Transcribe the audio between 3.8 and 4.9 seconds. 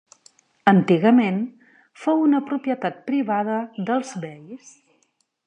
dels beis.